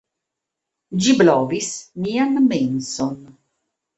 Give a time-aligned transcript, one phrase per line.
[1.03, 1.69] Ĝi blovis
[2.07, 3.15] mian menson.